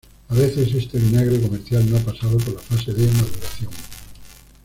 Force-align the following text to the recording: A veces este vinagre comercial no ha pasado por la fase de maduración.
A 0.29 0.33
veces 0.33 0.73
este 0.73 0.97
vinagre 0.97 1.39
comercial 1.39 1.87
no 1.87 1.95
ha 1.95 1.99
pasado 1.99 2.35
por 2.39 2.55
la 2.55 2.59
fase 2.61 2.91
de 2.91 3.05
maduración. 3.05 3.69